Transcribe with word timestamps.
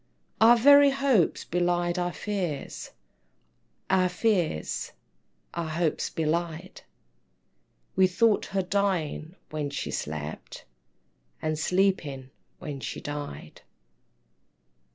Our 0.39 0.57
very 0.57 0.89
hopes 0.89 1.45
belied 1.45 1.99
our 1.99 2.11
fears, 2.11 2.89
Our 3.87 4.09
fears 4.09 4.93
our 5.53 5.67
hopes 5.69 6.09
belied 6.09 6.81
We 7.95 8.07
thought 8.07 8.45
her 8.47 8.63
dying 8.63 9.35
when 9.51 9.69
she 9.69 9.91
slept, 9.91 10.65
And 11.39 11.59
sleeping 11.59 12.31
when 12.57 12.79
she 12.79 12.99
died. 12.99 13.61